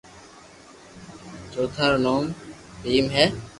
چوٿا 1.51 1.85
رو 1.91 1.97
نوم 2.05 2.23
ڀيم 2.81 3.05
ھي 3.15 3.25